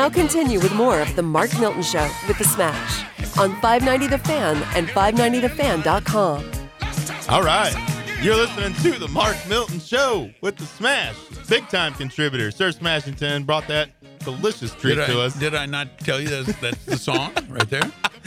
now 0.00 0.08
continue 0.08 0.58
with 0.58 0.72
more 0.72 0.98
of 0.98 1.14
The 1.14 1.20
Mark 1.22 1.52
Milton 1.60 1.82
Show 1.82 2.08
with 2.26 2.38
The 2.38 2.44
Smash 2.44 3.04
on 3.38 3.50
590 3.60 4.06
The 4.06 4.16
Fan 4.16 4.56
and 4.74 4.88
590TheFan.com. 4.88 6.50
All 7.28 7.42
right. 7.42 7.74
You're 8.22 8.34
listening 8.36 8.72
to 8.76 8.98
The 8.98 9.08
Mark 9.08 9.36
Milton 9.46 9.78
Show 9.78 10.30
with 10.40 10.56
The 10.56 10.64
Smash. 10.64 11.16
Big 11.50 11.68
time 11.68 11.92
contributor. 11.92 12.50
Sir 12.50 12.70
Smashington 12.70 13.44
brought 13.44 13.68
that 13.68 13.90
delicious 14.20 14.74
treat 14.74 14.94
Did 14.94 15.06
to 15.08 15.18
I, 15.20 15.24
us. 15.26 15.34
did 15.34 15.54
I 15.54 15.66
not 15.66 15.98
tell 15.98 16.18
you 16.18 16.28
that's, 16.28 16.58
that's 16.60 16.82
the 16.86 16.96
song 16.96 17.34
right 17.50 17.68
there? 17.68 17.82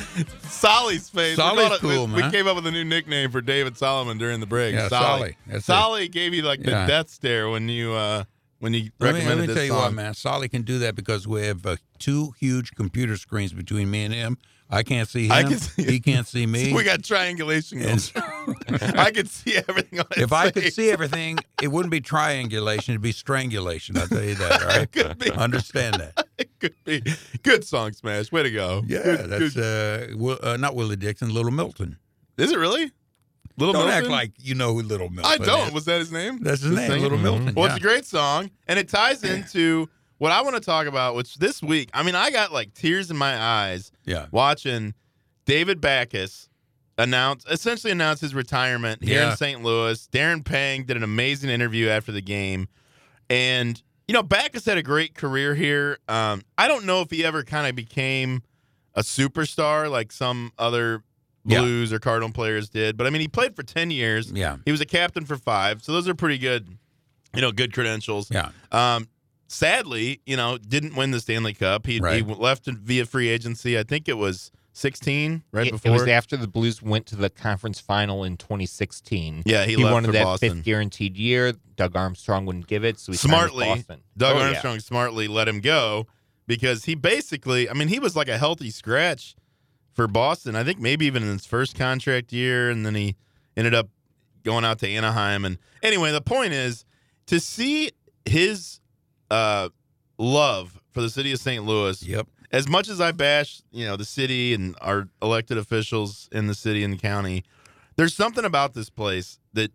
Solly's 0.43 1.09
face. 1.09 1.37
We 1.37 1.41
Solly's 1.41 1.69
called 1.69 1.73
it- 1.73 1.81
cool, 1.81 2.05
we, 2.05 2.13
we 2.13 2.21
man. 2.21 2.31
came 2.31 2.45
up 2.45 2.55
with 2.55 2.67
a 2.67 2.71
new 2.71 2.83
nickname 2.85 3.31
for 3.31 3.41
David 3.41 3.77
Solomon 3.79 4.19
during 4.19 4.39
the 4.41 4.45
break. 4.45 4.75
Yeah, 4.75 4.89
Solly. 4.89 5.37
Solly. 5.47 5.59
Solly 5.61 6.07
gave 6.07 6.35
you 6.35 6.43
like 6.43 6.61
the 6.61 6.69
Yeah. 6.69 6.85
death 6.85 7.09
stare 7.09 7.49
when 7.49 7.67
you 7.67 7.93
uh 7.93 8.25
when 8.63 8.73
you 8.73 8.91
Let 8.97 9.13
me, 9.13 9.25
let 9.27 9.37
me 9.37 9.47
tell 9.47 9.61
you 9.61 9.69
song. 9.71 9.77
what, 9.81 9.93
man. 9.93 10.13
Solly 10.13 10.47
can 10.47 10.61
do 10.61 10.79
that 10.79 10.95
because 10.95 11.27
we 11.27 11.45
have 11.47 11.65
uh, 11.65 11.75
two 11.99 12.33
huge 12.39 12.71
computer 12.75 13.17
screens 13.17 13.51
between 13.51 13.91
me 13.91 14.05
and 14.05 14.13
him. 14.13 14.37
I 14.69 14.83
can't 14.83 15.07
see 15.09 15.25
him. 15.25 15.33
I 15.33 15.43
can 15.43 15.57
see- 15.59 15.83
he 15.83 15.99
can't 15.99 16.25
see 16.33 16.45
me. 16.47 16.71
We 16.73 16.85
got 16.85 17.03
triangulation 17.03 17.79
going. 17.79 17.99
I 18.97 19.11
could 19.11 19.29
see 19.29 19.57
everything 19.67 19.99
on 19.99 20.05
his 20.15 20.23
if 20.23 20.31
I 20.31 20.49
could 20.49 20.71
see 20.71 20.89
everything, 20.89 21.39
it 21.61 21.67
wouldn't 21.67 21.91
be 21.91 21.99
triangulation; 21.99 22.93
it'd 22.93 23.01
be 23.01 23.11
strangulation. 23.11 23.97
I'll 23.97 24.07
tell 24.07 24.23
you 24.23 24.35
that. 24.35 24.61
All 24.61 24.67
right, 24.69 24.89
Could 24.91 25.19
be. 25.19 25.29
understand 25.31 25.95
that. 25.95 26.25
it 26.37 26.49
could 26.59 26.73
be 26.85 27.03
good 27.43 27.65
song 27.65 27.91
smash. 27.91 28.31
Way 28.31 28.43
to 28.43 28.51
go. 28.51 28.81
Yeah, 28.87 29.03
Good- 29.03 29.29
that's 29.29 29.53
good- 29.55 30.13
uh, 30.13 30.17
Will, 30.17 30.39
uh, 30.41 30.55
not 30.55 30.73
Willie 30.73 30.95
Dixon, 30.95 31.33
Little 31.33 31.51
Milton. 31.51 31.97
Is 32.37 32.51
it 32.53 32.57
really? 32.57 32.91
Little 33.57 33.73
Don't 33.73 33.85
Milton? 33.87 34.03
act 34.05 34.11
like 34.11 34.31
you 34.39 34.55
know 34.55 34.73
who 34.73 34.81
Little 34.81 35.09
Milton. 35.09 35.31
I 35.41 35.43
don't. 35.43 35.67
is. 35.67 35.73
Was 35.73 35.85
that 35.85 35.99
his 35.99 36.11
name? 36.11 36.39
That's 36.41 36.61
his 36.61 36.71
The 36.71 36.75
name, 36.77 36.89
singer? 36.89 37.01
Little 37.03 37.17
Milton. 37.19 37.53
Well, 37.55 37.67
yeah. 37.67 37.75
it's 37.75 37.83
a 37.83 37.87
great 37.87 38.05
song, 38.05 38.49
and 38.67 38.79
it 38.79 38.89
ties 38.89 39.23
into 39.23 39.87
what 40.17 40.31
I 40.31 40.41
want 40.41 40.55
to 40.55 40.61
talk 40.61 40.87
about, 40.87 41.15
which 41.15 41.35
this 41.35 41.61
week, 41.61 41.89
I 41.93 42.01
mean, 42.03 42.15
I 42.15 42.31
got 42.31 42.51
like 42.51 42.73
tears 42.73 43.11
in 43.11 43.17
my 43.17 43.37
eyes 43.39 43.91
Yeah. 44.05 44.25
watching 44.31 44.93
David 45.45 45.81
Backes 45.81 46.49
announce, 46.97 47.45
essentially 47.49 47.91
announce 47.91 48.21
his 48.21 48.33
retirement 48.33 49.03
here 49.03 49.19
Yeah. 49.21 49.31
in 49.31 49.37
St. 49.37 49.61
Louis. 49.63 50.07
Darren 50.11 50.43
Pang 50.45 50.83
did 50.85 50.95
an 50.97 51.03
amazing 51.03 51.49
interview 51.49 51.89
after 51.89 52.11
the 52.11 52.21
game, 52.21 52.67
and 53.29 53.81
you 54.07 54.13
know, 54.13 54.23
Backes 54.23 54.65
had 54.65 54.77
a 54.77 54.83
great 54.83 55.15
career 55.15 55.55
here. 55.55 55.97
Um, 56.09 56.41
I 56.57 56.67
don't 56.67 56.85
know 56.85 57.01
if 57.01 57.09
he 57.09 57.23
ever 57.23 57.43
kind 57.43 57.67
of 57.67 57.75
became 57.75 58.43
a 58.95 59.01
superstar 59.01 59.89
like 59.89 60.11
some 60.11 60.51
other 60.59 61.03
Yeah. 61.45 61.59
Blues 61.61 61.91
or 61.91 61.99
Cardinal 61.99 62.31
players 62.31 62.69
did, 62.69 62.95
but 62.97 63.05
I 63.05 63.09
mean, 63.09 63.21
he 63.21 63.27
played 63.27 63.55
for 63.55 63.63
ten 63.63 63.91
years. 63.91 64.31
Yeah. 64.31 64.57
He 64.65 64.71
was 64.71 64.79
a 64.81 64.85
captain 64.85 65.25
for 65.25 65.35
five, 65.35 65.83
so 65.83 65.91
those 65.91 66.07
are 66.07 66.15
pretty 66.15 66.37
good, 66.37 66.77
you 67.35 67.41
know, 67.41 67.51
good 67.51 67.73
credentials. 67.73 68.31
Yeah. 68.31 68.49
Um, 68.71 69.09
sadly, 69.47 70.21
you 70.25 70.37
know, 70.37 70.57
didn't 70.57 70.95
win 70.95 71.11
the 71.11 71.19
Stanley 71.19 71.53
Cup. 71.53 71.85
He, 71.85 71.93
he 71.95 71.99
Right. 71.99 72.25
left 72.27 72.65
via 72.67 73.05
free 73.05 73.29
agency. 73.29 73.77
I 73.77 73.83
think 73.83 74.07
it 74.07 74.17
was 74.17 74.51
16, 74.73 75.43
right 75.51 75.67
it, 75.67 75.71
before. 75.71 75.91
it 75.91 75.93
was 75.93 76.07
after 76.07 76.35
the 76.37 76.47
Blues 76.47 76.81
went 76.81 77.05
to 77.07 77.15
the 77.15 77.29
conference 77.29 77.79
final 77.79 78.23
in 78.23 78.37
2016. 78.37 79.43
yeah, 79.45 79.65
he, 79.65 79.75
he, 79.75 79.83
left 79.83 79.93
wanted 79.93 80.07
for 80.07 80.13
that 80.13 80.23
Boston. 80.23 80.55
fifth 80.55 80.63
guaranteed 80.65 81.17
year. 81.17 81.53
Doug 81.75 81.95
Armstrong 81.95 82.45
wouldn't 82.45 82.67
give 82.67 82.83
it, 82.83 82.99
so 82.99 83.11
he 83.11 83.17
signed 83.17 83.31
with 83.33 83.39
Smartly, 83.51 83.65
Boston. 83.65 84.01
Doug 84.17 84.35
Oh, 84.35 84.39
yeah. 84.39 84.45
Armstrong 84.47 84.79
smartly 84.79 85.27
let 85.27 85.47
him 85.47 85.59
go 85.59 86.07
because 86.47 86.85
he 86.85 86.95
basically, 86.95 87.69
I 87.69 87.73
mean, 87.73 87.87
he 87.89 87.99
was 87.99 88.15
like 88.15 88.29
a 88.29 88.37
healthy 88.37 88.69
scratch 88.71 89.35
for 89.93 90.07
Boston. 90.07 90.55
I 90.55 90.63
think 90.63 90.79
maybe 90.79 91.05
even 91.05 91.23
in 91.23 91.29
his 91.29 91.45
first 91.45 91.77
contract 91.77 92.31
year, 92.33 92.69
and 92.69 92.85
then 92.85 92.95
he 92.95 93.15
ended 93.55 93.73
up 93.73 93.89
going 94.43 94.65
out 94.65 94.79
to 94.79 94.87
Anaheim. 94.89 95.45
And 95.45 95.57
anyway, 95.81 96.11
the 96.11 96.21
point 96.21 96.53
is 96.53 96.83
to 97.27 97.39
see 97.39 97.91
his 98.25 98.79
uh, 99.31 99.69
love 100.17 100.79
for 100.91 101.01
the 101.01 101.09
city 101.09 101.31
of 101.31 101.39
St. 101.39 101.63
Louis 101.65 102.01
Yep. 102.03 102.27
as 102.51 102.67
much 102.67 102.87
as 102.89 102.99
I 103.01 103.11
bash, 103.11 103.61
you 103.71 103.85
know, 103.85 103.95
the 103.95 104.05
city 104.05 104.53
and 104.53 104.75
our 104.81 105.07
elected 105.21 105.57
officials 105.57 106.27
in 106.31 106.47
the 106.47 106.53
city 106.55 106.83
and 106.83 106.93
the 106.93 106.97
county, 106.97 107.43
there's 107.95 108.13
something 108.15 108.45
about 108.45 108.73
this 108.73 108.89
place 108.89 109.39
that 109.53 109.71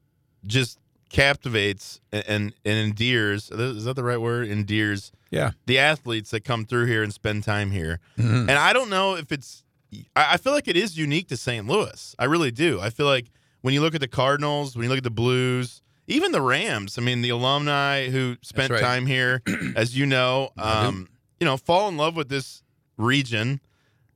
just 0.46 0.78
captivates 1.10 2.00
and 2.12 2.24
and, 2.28 2.54
and 2.64 2.78
endears. 2.90 3.50
Is 3.50 3.84
that 3.84 3.94
the 3.96 4.04
right 4.04 4.20
word? 4.20 4.46
Endears 4.48 5.10
Yeah. 5.30 5.52
the 5.66 5.78
athletes 5.78 6.30
that 6.30 6.44
come 6.44 6.64
through 6.64 6.86
here 6.86 7.02
and 7.02 7.12
spend 7.12 7.44
time 7.44 7.70
here. 7.70 7.98
Mhm. 8.18 8.40
And 8.42 8.50
I 8.52 8.72
don't 8.72 8.90
know 8.90 9.16
if 9.16 9.32
it's. 9.32 9.64
I 10.16 10.34
I 10.34 10.36
feel 10.36 10.52
like 10.52 10.68
it 10.68 10.76
is 10.76 10.98
unique 10.98 11.28
to 11.28 11.36
St. 11.36 11.66
Louis. 11.66 12.14
I 12.18 12.24
really 12.24 12.50
do. 12.50 12.80
I 12.80 12.90
feel 12.90 13.06
like 13.06 13.26
when 13.62 13.74
you 13.74 13.80
look 13.80 13.94
at 13.94 14.00
the 14.00 14.08
Cardinals, 14.08 14.76
when 14.76 14.84
you 14.84 14.88
look 14.88 14.98
at 14.98 15.04
the 15.04 15.10
Blues, 15.10 15.82
even 16.08 16.32
the 16.32 16.40
Rams. 16.40 16.98
I 16.98 17.02
mean, 17.02 17.22
the 17.22 17.28
alumni 17.30 18.08
who 18.08 18.36
spent 18.42 18.72
right. 18.72 18.80
time 18.80 19.06
here, 19.06 19.42
as 19.76 19.96
you 19.96 20.06
know, 20.06 20.50
um, 20.56 21.08
you 21.38 21.44
know, 21.44 21.56
fall 21.56 21.88
in 21.88 21.96
love 21.96 22.16
with 22.16 22.28
this 22.28 22.62
region. 22.96 23.60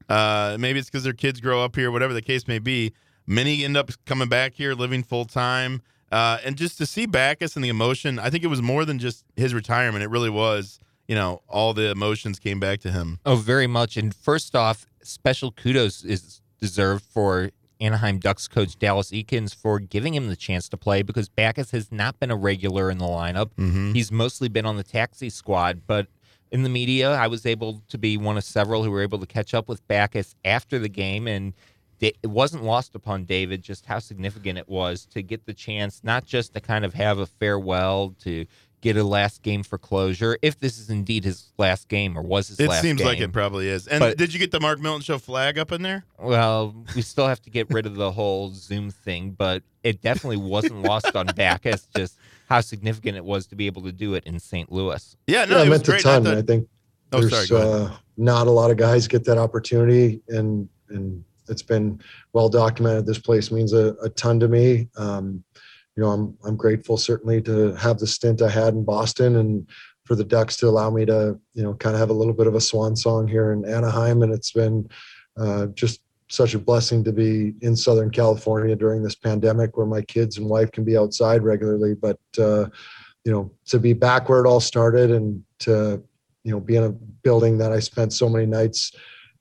Uh, 0.09 0.57
maybe 0.59 0.79
it's 0.79 0.91
because 0.91 1.05
their 1.05 1.13
kids 1.13 1.41
grow 1.41 1.63
up 1.63 1.77
here, 1.77 1.91
whatever 1.91 2.13
the 2.13 2.23
case 2.23 2.49
may 2.49 2.59
be. 2.59 2.93
Many 3.27 3.65
end 3.65 3.77
up 3.77 3.91
coming 4.05 4.29
back 4.29 4.55
here, 4.55 4.75
living 4.75 5.03
full 5.05 5.27
time, 5.27 5.81
uh, 6.11 6.39
and 6.45 6.57
just 6.57 6.77
to 6.79 6.87
see 6.87 7.07
Backes 7.07 7.55
and 7.55 7.65
the 7.65 7.69
emotion. 7.69 8.19
I 8.19 8.31
think 8.31 8.43
it 8.43 8.49
was 8.49 8.61
more 8.61 8.85
than 8.85 8.99
just 8.99 9.25
his 9.37 9.55
retirement. 9.55 10.03
It 10.03 10.09
really 10.09 10.31
was. 10.31 10.81
You 11.07 11.15
know, 11.15 11.43
all 11.49 11.75
the 11.75 11.91
emotions 11.91 12.39
came 12.39 12.59
back 12.59 12.81
to 12.81 12.91
him. 12.91 13.19
Oh, 13.27 13.37
very 13.37 13.67
much. 13.67 13.97
And 13.97 14.15
first 14.15 14.57
off, 14.57 14.87
special 15.03 15.53
kudos 15.53 16.05
is 16.05 16.41
deserved 16.59 17.05
for 17.05 17.51
Anaheim 17.81 18.19
Ducks 18.19 18.47
coach 18.47 18.79
Dallas 18.79 19.11
Eakins 19.11 19.55
for 19.55 19.81
giving 19.81 20.15
him 20.15 20.29
the 20.29 20.37
chance 20.37 20.69
to 20.69 20.77
play 20.77 21.03
because 21.03 21.29
Backes 21.29 21.73
has 21.73 21.91
not 21.91 22.21
been 22.21 22.31
a 22.31 22.37
regular 22.37 22.91
in 22.91 22.99
the 22.99 23.07
lineup. 23.07 23.51
Mm-hmm. 23.57 23.93
He's 23.93 24.13
mostly 24.13 24.49
been 24.49 24.65
on 24.65 24.77
the 24.77 24.85
taxi 24.85 25.31
squad, 25.31 25.83
but 25.87 26.07
in 26.53 26.63
the 26.63 26.69
media, 26.69 27.11
I 27.11 27.27
was 27.27 27.45
able 27.45 27.83
to 27.89 27.99
be 27.99 28.17
one 28.17 28.37
of 28.37 28.45
several 28.45 28.85
who 28.85 28.91
were 28.91 29.03
able 29.03 29.19
to 29.19 29.27
catch 29.27 29.55
up 29.55 29.69
with 29.69 29.87
Backes 29.89 30.37
after 30.45 30.79
the 30.79 30.89
game, 30.89 31.27
and 31.27 31.55
it 31.99 32.17
wasn't 32.25 32.63
lost 32.63 32.95
upon 32.95 33.25
David 33.25 33.63
just 33.63 33.87
how 33.87 33.99
significant 33.99 34.59
it 34.59 34.69
was 34.69 35.07
to 35.07 35.23
get 35.23 35.47
the 35.47 35.55
chance 35.55 36.01
not 36.03 36.25
just 36.25 36.53
to 36.53 36.61
kind 36.61 36.85
of 36.85 36.95
have 36.95 37.19
a 37.19 37.27
farewell 37.27 38.15
to 38.21 38.45
get 38.83 38.97
a 38.99 39.03
last 39.05 39.41
game 39.43 39.63
for 39.63 39.79
closure, 39.79 40.37
if 40.43 40.59
this 40.59 40.79
is 40.79 40.91
indeed 40.91 41.25
his 41.25 41.45
last 41.57 41.89
game 41.89 42.19
or 42.19 42.21
was 42.23 42.49
his 42.49 42.59
last 42.61 42.67
game. 42.67 42.67
It 42.67 42.71
last 42.71 42.83
seems 42.83 42.99
game. 42.99 43.07
like 43.07 43.21
it 43.21 43.33
probably 43.33 43.69
is. 43.69 43.87
And 43.89 44.01
But- 44.01 44.19
did 44.19 44.35
you 44.35 44.39
get 44.39 44.51
the 44.51 44.61
Mark 44.61 44.79
Milton 44.81 45.01
Show 45.03 45.19
flag 45.19 45.57
up 45.59 45.73
in 45.73 45.81
there? 45.83 46.05
Well, 46.21 46.75
we 46.95 47.01
still 47.01 47.27
have 47.29 47.41
to 47.43 47.51
get 47.51 47.71
rid 47.71 47.87
of 47.87 47.95
the 47.95 48.13
whole 48.13 48.53
Zoom 48.53 48.91
thing, 48.91 49.31
but 49.31 49.63
it 49.83 50.03
definitely 50.03 50.37
wasn't 50.37 50.83
lost 50.83 51.17
on 51.17 51.27
Backes 51.37 51.89
just 51.97 52.19
how 52.49 52.61
significant 52.61 53.17
it 53.17 53.25
was 53.25 53.47
to 53.47 53.57
be 53.57 53.67
able 53.67 53.83
to 53.83 53.93
do 53.93 54.13
it 54.15 54.25
in 54.25 54.39
St. 54.39 54.71
Louis. 54.71 55.17
Yeah, 55.27 55.47
no, 55.47 55.57
yeah, 55.57 55.63
I 55.63 55.67
it 55.67 55.69
was 55.69 55.71
meant 55.71 55.83
a 55.83 55.91
great. 55.91 56.01
I 56.07 56.13
ton. 56.13 56.25
thought- 56.25 56.37
I 56.37 56.43
think 56.43 56.69
Oh, 57.15 57.21
there's 57.21 57.49
sorry, 57.49 57.61
uh, 57.85 57.91
not 58.17 58.47
a 58.47 58.51
lot 58.51 58.71
of 58.71 58.77
guys 58.79 59.07
get 59.07 59.25
that 59.25 59.39
opportunity, 59.39 60.21
and 60.29 60.69
and 60.89 61.23
it's 61.49 61.63
been 61.63 62.01
well 62.33 62.49
documented. 62.49 63.05
This 63.07 63.19
place 63.19 63.51
means 63.53 63.73
a, 63.75 63.95
a 64.03 64.09
ton 64.11 64.41
to 64.41 64.49
me. 64.49 64.89
Um, 64.97 65.45
you 65.97 66.03
know, 66.03 66.11
I'm 66.11 66.37
I'm 66.45 66.57
grateful 66.57 66.97
certainly 66.97 67.41
to 67.43 67.75
have 67.75 67.99
the 67.99 68.07
stint 68.07 68.43
I 68.43 68.51
had 68.51 68.75
in 68.75 68.85
Boston, 68.85 69.37
and 69.37 69.69
for 70.05 70.15
the 70.15 70.25
Ducks 70.25 70.57
to 70.59 70.69
allow 70.69 70.91
me 70.91 71.05
to 71.07 71.39
you 71.55 71.63
know 71.63 71.75
kind 71.75 71.95
of 71.95 72.01
have 72.01 72.11
a 72.11 72.15
little 72.15 72.35
bit 72.35 72.47
of 72.47 72.55
a 72.55 72.61
swan 72.61 72.97
song 72.97 73.29
here 73.29 73.53
in 73.53 73.65
Anaheim, 73.65 74.23
and 74.23 74.33
it's 74.33 74.53
been 74.53 74.89
uh, 75.37 75.67
just 75.67 76.01
such 76.29 76.55
a 76.55 76.59
blessing 76.59 77.05
to 77.05 77.13
be 77.13 77.53
in 77.61 77.77
Southern 77.77 78.11
California 78.11 78.75
during 78.75 79.03
this 79.03 79.15
pandemic, 79.15 79.77
where 79.77 79.87
my 79.87 80.03
kids 80.03 80.39
and 80.39 80.49
wife 80.49 80.73
can 80.73 80.85
be 80.85 80.97
outside 80.97 81.43
regularly, 81.43 81.95
but. 81.95 82.19
Uh, 82.39 82.67
you 83.25 83.33
know, 83.33 83.51
to 83.67 83.79
be 83.79 83.93
back 83.93 84.29
where 84.29 84.45
it 84.45 84.49
all 84.49 84.61
started 84.61 85.11
and 85.11 85.43
to, 85.61 86.03
you 86.45 86.51
know, 86.51 86.61
be 86.61 86.77
in 86.77 86.85
a 86.85 86.91
building 86.91 87.59
that 87.59 87.73
I 87.73 87.79
spent 87.79 88.13
so 88.13 88.29
many 88.29 88.47
nights 88.47 88.93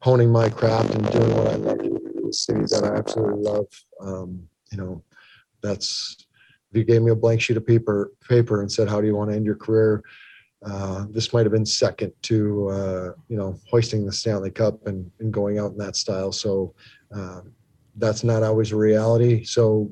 honing 0.01 0.31
my 0.31 0.49
craft 0.49 0.93
and 0.93 1.11
doing 1.11 1.35
what 1.35 1.47
I 1.47 1.55
love 1.55 1.79
in 1.79 2.27
a 2.29 2.33
city 2.33 2.61
that 2.61 2.83
I 2.83 2.97
absolutely 2.97 3.41
love. 3.41 3.65
Um, 3.99 4.47
you 4.71 4.77
know, 4.77 5.03
that's 5.61 6.27
if 6.71 6.77
you 6.77 6.83
gave 6.83 7.01
me 7.01 7.11
a 7.11 7.15
blank 7.15 7.41
sheet 7.41 7.57
of 7.57 7.67
paper 7.67 8.11
paper 8.27 8.61
and 8.61 8.71
said, 8.71 8.87
How 8.87 9.01
do 9.01 9.07
you 9.07 9.15
want 9.15 9.29
to 9.29 9.35
end 9.35 9.45
your 9.45 9.55
career? 9.55 10.03
Uh, 10.63 11.05
this 11.09 11.33
might 11.33 11.43
have 11.43 11.51
been 11.51 11.65
second 11.65 12.13
to 12.21 12.69
uh, 12.69 13.11
you 13.27 13.37
know 13.37 13.59
hoisting 13.69 14.05
the 14.05 14.11
Stanley 14.11 14.51
Cup 14.51 14.85
and, 14.87 15.09
and 15.19 15.33
going 15.33 15.59
out 15.59 15.71
in 15.71 15.77
that 15.77 15.95
style. 15.95 16.31
So 16.31 16.73
um, 17.11 17.51
that's 17.97 18.23
not 18.23 18.43
always 18.43 18.71
a 18.71 18.75
reality. 18.77 19.43
So 19.43 19.91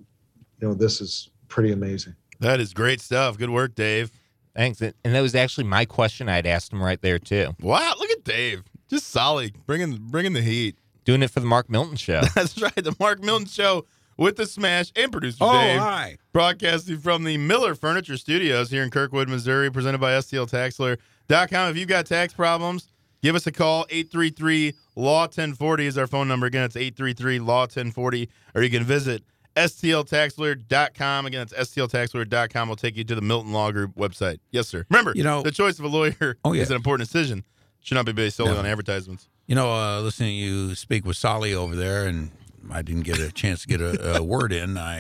you 0.62 0.68
know 0.68 0.74
this 0.74 1.02
is 1.02 1.32
pretty 1.48 1.72
amazing. 1.72 2.16
That 2.40 2.60
is 2.60 2.74
great 2.74 3.02
stuff. 3.02 3.38
Good 3.38 3.50
work, 3.50 3.76
Dave. 3.76 4.12
Thanks. 4.56 4.82
And 4.82 4.94
and 5.04 5.14
that 5.16 5.22
was 5.22 5.36
actually 5.36 5.66
my 5.66 5.86
question 5.86 6.30
I'd 6.30 6.46
asked 6.46 6.72
him 6.72 6.82
right 6.82 7.02
there, 7.02 7.20
too. 7.20 7.56
Wow, 7.62 7.94
look 8.00 8.10
at 8.12 8.24
Dave. 8.24 8.64
Just 8.90 9.08
solid, 9.08 9.54
bringing 9.66 9.98
bringing 10.10 10.34
the 10.34 10.42
heat. 10.42 10.78
Doing 11.06 11.24
it 11.24 11.32
for 11.32 11.40
the 11.40 11.48
Mark 11.48 11.70
Milton 11.70 11.96
show. 11.96 12.22
That's 12.36 12.62
right. 12.62 12.76
The 12.76 12.96
Mark 13.00 13.24
Milton 13.24 13.48
Show 13.48 13.86
with 14.20 14.36
the 14.36 14.46
Smash 14.46 14.92
and 14.96 15.12
producer 15.12 15.38
Oh, 15.42 15.52
Dave. 15.54 15.80
hi. 15.80 16.18
Broadcasting 16.34 16.98
from 17.00 17.24
the 17.24 17.38
Miller 17.38 17.74
Furniture 17.76 18.18
Studios 18.18 18.70
here 18.70 18.84
in 18.84 18.90
Kirkwood, 18.92 19.30
Missouri, 19.30 19.72
presented 19.72 20.00
by 20.00 20.12
STLTaxLawyer.com. 20.14 21.70
If 21.72 21.78
you've 21.78 21.88
got 21.90 22.06
tax 22.06 22.34
problems, 22.34 22.90
give 23.24 23.36
us 23.36 23.48
a 23.48 23.52
call. 23.52 23.86
833 23.90 24.74
Law 24.96 25.22
1040 25.22 25.86
is 25.86 25.98
our 25.98 26.08
phone 26.08 26.28
number. 26.28 26.46
Again, 26.46 26.64
it's 26.64 26.76
833 26.76 27.40
Law 27.40 27.62
1040. 27.62 28.30
Or 28.56 28.62
you 28.62 28.70
can 28.70 28.84
visit 28.84 29.24
STLTaxLawyer.com. 29.56 31.26
Again, 31.26 31.42
it's 31.42 31.54
STLTaxLawyer.com. 31.54 32.68
We'll 32.68 32.76
take 32.76 32.98
you 32.98 33.04
to 33.06 33.16
the 33.16 33.22
Milton 33.22 33.52
Law 33.54 33.72
Group 33.72 33.96
website. 33.96 34.40
Yes, 34.52 34.68
sir. 34.68 34.86
Remember, 34.90 35.14
You 35.16 35.24
know- 35.24 35.42
the 35.44 35.52
choice 35.52 35.80
of 35.80 35.86
a 35.86 35.90
lawyer 35.90 36.38
Oh, 36.44 36.54
yeah. 36.54 36.62
is 36.64 36.70
an 36.70 36.76
important 36.76 37.10
decision. 37.10 37.44
Should 37.82 37.96
not 37.96 38.06
be 38.06 38.12
based 38.12 38.36
solely 38.38 38.54
No. 38.54 38.60
on 38.60 38.66
advertisements. 38.66 39.28
You 39.48 39.56
know, 39.56 39.72
uh, 39.74 40.02
listening 40.02 40.30
to 40.30 40.34
you 40.36 40.76
speak 40.76 41.06
with 41.06 41.18
Solly 41.18 41.54
over 41.56 41.76
there, 41.76 42.06
and 42.06 42.30
I 42.72 42.82
didn't 42.82 43.04
get 43.04 43.20
a 43.20 43.32
chance 43.32 43.62
to 43.64 43.68
get 43.68 43.82
a, 43.82 44.18
a 44.18 44.24
word 44.36 44.52
in. 44.54 44.78
I, 44.78 45.00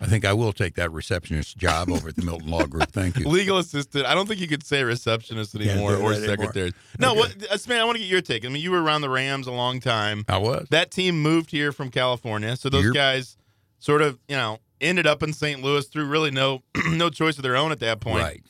I 0.00 0.06
think 0.06 0.24
I 0.24 0.32
will 0.32 0.52
take 0.52 0.74
that 0.76 0.90
receptionist 0.92 1.56
job 1.58 1.90
over 1.90 2.08
at 2.08 2.16
the 2.16 2.22
Milton 2.22 2.48
Law 2.48 2.64
Group. 2.66 2.90
Thank 2.90 3.18
you. 3.18 3.28
Legal 3.28 3.58
assistant. 3.58 4.06
I 4.06 4.14
don't 4.14 4.26
think 4.26 4.40
you 4.40 4.48
could 4.48 4.64
say 4.64 4.82
receptionist 4.82 5.54
anymore 5.54 5.94
or 5.96 6.14
secretary. 6.14 6.72
No, 6.98 7.10
Okay. 7.10 7.18
what, 7.20 7.36
uh, 7.52 7.56
man, 7.68 7.80
I 7.80 7.84
want 7.84 7.96
to 7.96 8.02
get 8.02 8.08
your 8.10 8.22
take. 8.22 8.44
I 8.44 8.48
mean, 8.48 8.62
you 8.62 8.70
were 8.70 8.82
around 8.82 9.02
the 9.02 9.10
Rams 9.10 9.46
a 9.46 9.52
long 9.52 9.78
time. 9.80 10.24
I 10.28 10.38
was. 10.38 10.66
That 10.70 10.90
team 10.90 11.20
moved 11.20 11.50
here 11.50 11.70
from 11.72 11.90
California, 11.90 12.56
so 12.56 12.70
those 12.70 12.86
Yep. 12.86 12.94
guys 12.94 13.36
sort 13.78 14.00
of, 14.00 14.18
you 14.28 14.36
know, 14.36 14.58
ended 14.80 15.06
up 15.06 15.22
in 15.22 15.34
St. 15.34 15.62
Louis 15.62 15.86
through 15.86 16.06
really 16.06 16.30
no 16.30 16.62
no 16.88 17.10
choice 17.10 17.36
of 17.36 17.42
their 17.42 17.56
own 17.56 17.70
at 17.70 17.80
that 17.80 18.00
point. 18.00 18.22
Right. 18.22 18.42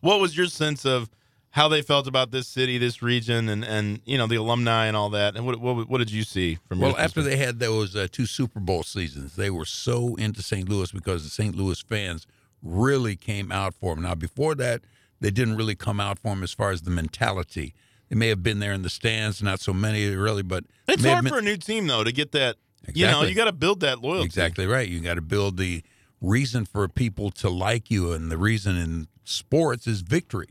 What 0.00 0.20
was 0.20 0.36
your 0.36 0.46
sense 0.46 0.84
of 0.86 1.10
how 1.50 1.68
they 1.68 1.82
felt 1.82 2.06
about 2.06 2.30
this 2.30 2.46
city, 2.46 2.78
this 2.78 3.02
region, 3.02 3.48
and 3.48 3.64
and 3.64 4.00
you 4.04 4.18
know 4.18 4.26
the 4.26 4.36
alumni 4.36 4.86
and 4.86 4.96
all 4.96 5.10
that? 5.10 5.36
And 5.36 5.46
what 5.46 5.60
what, 5.60 5.88
what 5.88 5.98
did 5.98 6.10
you 6.10 6.24
see 6.24 6.58
from? 6.68 6.80
Well, 6.80 6.96
after 6.96 7.22
they 7.22 7.36
had 7.36 7.58
those 7.58 7.96
uh, 7.96 8.06
two 8.10 8.26
Super 8.26 8.60
Bowl 8.60 8.82
seasons, 8.82 9.36
they 9.36 9.50
were 9.50 9.64
so 9.64 10.14
into 10.16 10.42
St. 10.42 10.68
Louis 10.68 10.92
because 10.92 11.24
the 11.24 11.30
St. 11.30 11.54
Louis 11.54 11.80
fans 11.80 12.26
really 12.62 13.16
came 13.16 13.50
out 13.52 13.74
for 13.74 13.94
them. 13.94 14.04
Now, 14.04 14.14
before 14.14 14.54
that, 14.56 14.82
they 15.20 15.30
didn't 15.30 15.56
really 15.56 15.74
come 15.74 16.00
out 16.00 16.18
for 16.18 16.28
them 16.28 16.42
as 16.42 16.52
far 16.52 16.70
as 16.70 16.82
the 16.82 16.90
mentality. 16.90 17.74
They 18.08 18.16
may 18.16 18.28
have 18.28 18.42
been 18.42 18.58
there 18.58 18.72
in 18.72 18.82
the 18.82 18.90
stands, 18.90 19.42
not 19.42 19.60
so 19.60 19.72
many 19.72 20.08
really, 20.14 20.42
but 20.42 20.64
it's 20.86 21.04
hard 21.04 21.24
been- 21.24 21.32
for 21.32 21.38
a 21.38 21.42
new 21.42 21.56
team 21.56 21.86
though 21.86 22.04
to 22.04 22.12
get 22.12 22.32
that. 22.32 22.56
You 22.94 23.06
know, 23.06 23.22
you 23.22 23.34
got 23.34 23.44
to 23.44 23.52
build 23.52 23.80
that 23.80 24.00
loyalty. 24.00 24.24
Exactly 24.24 24.66
right. 24.66 24.88
You 24.88 25.00
got 25.00 25.14
to 25.14 25.20
build 25.20 25.58
the 25.58 25.82
reason 26.22 26.64
for 26.64 26.88
people 26.88 27.30
to 27.32 27.50
like 27.50 27.90
you, 27.90 28.12
and 28.12 28.30
the 28.30 28.38
reason 28.38 28.76
in 28.76 29.08
sports 29.24 29.86
is 29.86 30.00
victory. 30.00 30.48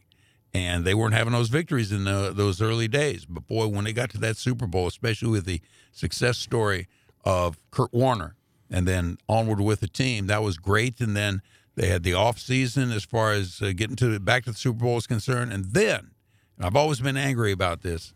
And 0.54 0.86
they 0.86 0.94
weren't 0.94 1.14
having 1.14 1.34
those 1.34 1.50
victories 1.50 1.92
in 1.92 2.06
the, 2.06 2.32
those 2.34 2.62
early 2.62 2.88
days. 2.88 3.26
But 3.26 3.48
boy, 3.48 3.68
when 3.68 3.84
they 3.84 3.94
got 3.94 4.10
to 4.12 4.18
that 4.20 4.38
Super 4.38 4.66
Bowl, 4.66 4.88
especially 4.88 5.30
with 5.30 5.46
the 5.46 5.62
success 5.92 6.38
story 6.38 6.88
of 7.24 7.58
Kurt 7.70 7.94
Warner, 7.94 8.36
and 8.70 8.88
then 8.88 9.18
onward 9.30 9.62
with 9.62 9.80
the 9.82 9.88
team, 9.88 10.28
that 10.28 10.42
was 10.44 10.58
great. 10.58 11.00
And 11.00 11.16
then 11.16 11.42
they 11.76 11.88
had 11.88 12.04
the 12.04 12.14
off 12.14 12.40
season 12.40 12.92
as 12.92 13.04
far 13.04 13.34
as 13.34 13.62
uh, 13.62 13.72
getting 13.76 13.96
to 13.98 14.20
back 14.20 14.46
to 14.46 14.52
the 14.52 14.58
Super 14.58 14.80
Bowl 14.80 14.98
is 14.98 15.08
concerned. 15.08 15.54
And 15.54 15.66
then, 15.66 16.12
and 16.58 16.66
I've 16.66 16.76
always 16.76 17.00
been 17.00 17.18
angry 17.18 17.52
about 17.52 17.82
this. 17.82 18.14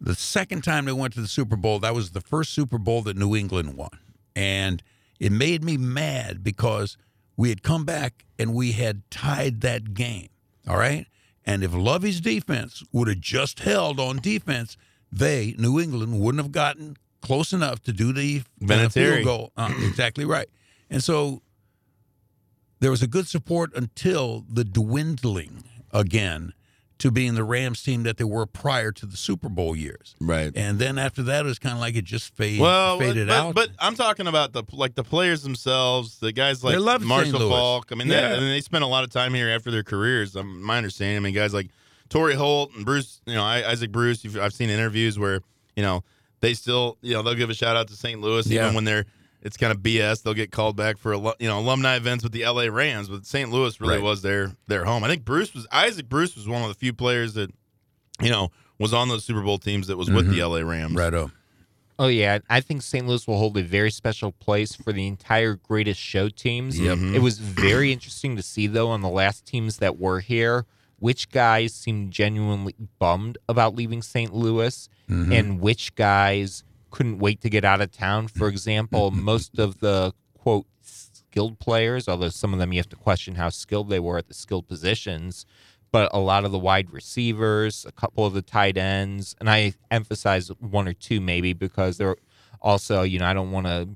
The 0.00 0.14
second 0.14 0.62
time 0.62 0.84
they 0.84 0.92
went 0.92 1.14
to 1.14 1.20
the 1.20 1.28
Super 1.28 1.56
Bowl, 1.56 1.78
that 1.80 1.94
was 1.94 2.10
the 2.10 2.20
first 2.20 2.52
Super 2.52 2.78
Bowl 2.78 3.02
that 3.02 3.16
New 3.16 3.34
England 3.34 3.76
won. 3.76 3.98
And 4.34 4.82
it 5.18 5.32
made 5.32 5.64
me 5.64 5.76
mad 5.78 6.44
because 6.44 6.96
we 7.36 7.48
had 7.48 7.62
come 7.62 7.84
back 7.84 8.24
and 8.38 8.54
we 8.54 8.72
had 8.72 9.02
tied 9.10 9.62
that 9.62 9.94
game. 9.94 10.28
All 10.66 10.76
right. 10.76 11.06
And 11.44 11.62
if 11.62 11.72
Lovie's 11.72 12.20
defense 12.20 12.82
would 12.92 13.08
have 13.08 13.20
just 13.20 13.60
held 13.60 14.00
on 14.00 14.16
defense, 14.16 14.76
they, 15.12 15.54
New 15.58 15.78
England, 15.78 16.20
wouldn't 16.20 16.42
have 16.42 16.52
gotten 16.52 16.96
close 17.22 17.52
enough 17.52 17.82
to 17.84 17.92
do 17.92 18.12
the 18.12 18.42
field 18.90 19.24
goal. 19.24 19.52
Uh, 19.56 19.72
exactly 19.82 20.24
right. 20.24 20.48
And 20.90 21.02
so 21.02 21.42
there 22.80 22.90
was 22.90 23.02
a 23.02 23.06
good 23.06 23.26
support 23.26 23.72
until 23.74 24.44
the 24.48 24.64
dwindling 24.64 25.64
again 25.92 26.52
to 26.98 27.10
being 27.10 27.34
the 27.34 27.44
Rams 27.44 27.82
team 27.82 28.04
that 28.04 28.16
they 28.16 28.24
were 28.24 28.46
prior 28.46 28.90
to 28.90 29.04
the 29.06 29.16
Super 29.18 29.48
Bowl 29.50 29.76
years. 29.76 30.14
Right. 30.20 30.50
And 30.56 30.78
then 30.78 30.98
after 30.98 31.22
that, 31.24 31.44
it 31.44 31.48
was 31.48 31.58
kind 31.58 31.74
of 31.74 31.80
like 31.80 31.94
it 31.94 32.04
just 32.04 32.34
fade, 32.34 32.58
Well, 32.58 32.98
faded 32.98 33.28
but, 33.28 33.34
out. 33.36 33.54
but 33.54 33.68
I'm 33.78 33.94
talking 33.94 34.26
about 34.26 34.52
the 34.54 34.62
like 34.72 34.94
the 34.94 35.04
players 35.04 35.42
themselves, 35.42 36.18
the 36.20 36.32
guys 36.32 36.64
like. 36.64 36.78
Marshall. 37.02 37.38
Faulk. 37.50 37.90
I 37.92 37.96
mean, 37.96 38.08
they, 38.08 38.24
I 38.24 38.38
mean, 38.40 38.48
they 38.48 38.60
spent 38.62 38.82
a 38.82 38.86
lot 38.86 39.04
of 39.04 39.10
time 39.10 39.34
here 39.34 39.48
after 39.50 39.70
their 39.70 39.82
careers. 39.82 40.36
Um, 40.36 40.62
my 40.62 40.78
understanding. 40.78 41.16
I 41.18 41.20
mean, 41.20 41.34
guys 41.34 41.52
like 41.52 41.68
Torry 42.08 42.34
Holt 42.34 42.72
and 42.74 42.84
Bruce. 42.84 43.20
You 43.26 43.34
know, 43.34 43.44
I, 43.44 43.68
Isaac 43.70 43.92
Bruce. 43.92 44.24
You've, 44.24 44.38
I've 44.38 44.54
seen 44.54 44.70
interviews 44.70 45.18
where 45.18 45.40
you 45.76 45.82
know 45.82 46.02
they 46.40 46.54
still 46.54 46.96
you 47.02 47.12
know 47.12 47.22
they'll 47.22 47.34
give 47.34 47.50
a 47.50 47.54
shout 47.54 47.76
out 47.76 47.88
to 47.88 47.94
St. 47.94 48.20
Louis 48.20 48.46
Yeah. 48.46 48.62
even 48.64 48.74
when 48.74 48.84
they're 48.84 49.04
it's 49.46 49.56
kind 49.56 49.72
of 49.72 49.78
BS. 49.78 50.22
They'll 50.22 50.34
get 50.34 50.50
called 50.50 50.76
back 50.76 50.98
for 50.98 51.14
alu- 51.14 51.34
you 51.38 51.48
know 51.48 51.58
alumni 51.60 51.96
events 51.96 52.22
with 52.24 52.32
the 52.32 52.44
LA 52.44 52.64
Rams, 52.64 53.08
but 53.08 53.24
St. 53.24 53.50
Louis 53.50 53.80
really 53.80 53.94
Right. 53.94 54.02
was 54.02 54.20
their 54.22 54.52
their 54.66 54.84
home. 54.84 55.04
I 55.04 55.08
think 55.08 55.24
Bruce 55.24 55.54
was 55.54 55.66
Isaac 55.72 56.08
Bruce 56.08 56.34
was 56.36 56.46
one 56.48 56.62
of 56.62 56.68
the 56.68 56.74
few 56.74 56.92
players 56.92 57.34
that 57.34 57.50
you 58.20 58.30
know 58.30 58.50
was 58.78 58.92
on 58.92 59.08
those 59.08 59.24
Super 59.24 59.42
Bowl 59.42 59.58
teams 59.58 59.86
that 59.86 59.96
was 59.96 60.10
with 60.10 60.28
the 60.30 60.42
LA 60.42 60.60
Rams. 60.60 60.94
right 60.94 61.14
on. 61.14 61.32
Oh 61.98 62.08
yeah, 62.08 62.40
I 62.50 62.60
think 62.60 62.82
St. 62.82 63.06
Louis 63.06 63.26
will 63.26 63.38
hold 63.38 63.56
a 63.56 63.62
very 63.62 63.90
special 63.90 64.30
place 64.32 64.74
for 64.74 64.92
the 64.92 65.06
entire 65.06 65.54
greatest 65.54 65.98
show 65.98 66.28
teams. 66.28 66.78
Yep. 66.78 66.98
Mhm. 66.98 67.14
It 67.14 67.20
was 67.22 67.38
very 67.38 67.90
interesting 67.90 68.36
to 68.36 68.42
see 68.42 68.66
though 68.66 68.90
on 68.90 69.00
the 69.00 69.08
last 69.08 69.46
teams 69.46 69.78
that 69.78 69.98
were 69.98 70.20
here, 70.20 70.66
which 70.98 71.30
guys 71.30 71.72
seemed 71.72 72.10
genuinely 72.10 72.74
bummed 72.98 73.38
about 73.48 73.74
leaving 73.74 74.02
St. 74.02 74.34
Louis 74.34 74.90
Mhm. 75.08 75.32
and 75.38 75.60
which 75.60 75.94
guys 75.94 76.64
couldn't 76.90 77.18
wait 77.18 77.40
to 77.42 77.50
get 77.50 77.64
out 77.64 77.80
of 77.80 77.92
town. 77.92 78.28
For 78.28 78.48
example, 78.48 79.10
most 79.12 79.58
of 79.58 79.80
the 79.80 80.12
quote 80.38 80.66
skilled 80.80 81.58
players, 81.58 82.08
although 82.08 82.28
some 82.28 82.52
of 82.52 82.58
them 82.58 82.72
you 82.72 82.78
have 82.78 82.88
to 82.88 82.96
question 82.96 83.34
how 83.34 83.50
skilled 83.50 83.90
they 83.90 84.00
were 84.00 84.18
at 84.18 84.28
the 84.28 84.34
skilled 84.34 84.68
positions, 84.68 85.44
but 85.92 86.10
a 86.12 86.18
lot 86.18 86.44
of 86.44 86.52
the 86.52 86.58
wide 86.58 86.92
receivers, 86.92 87.84
a 87.86 87.92
couple 87.92 88.24
of 88.26 88.34
the 88.34 88.42
tight 88.42 88.76
ends, 88.76 89.34
and 89.40 89.48
I 89.48 89.74
emphasize 89.90 90.48
one 90.58 90.88
or 90.88 90.92
two 90.92 91.20
maybe 91.20 91.52
because 91.52 91.98
they're 91.98 92.16
also, 92.60 93.02
you 93.02 93.18
know, 93.18 93.26
I 93.26 93.34
don't 93.34 93.50
want 93.50 93.66
to 93.66 93.88